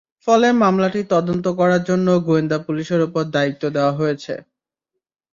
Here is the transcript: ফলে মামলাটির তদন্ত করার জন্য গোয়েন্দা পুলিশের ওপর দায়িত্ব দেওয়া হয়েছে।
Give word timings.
ফলে 0.27 0.47
মামলাটির 0.61 1.11
তদন্ত 1.13 1.45
করার 1.59 1.81
জন্য 1.89 2.07
গোয়েন্দা 2.27 2.57
পুলিশের 2.65 3.01
ওপর 3.01 3.23
দায়িত্ব 3.35 3.63
দেওয়া 3.75 3.93
হয়েছে। 3.93 4.33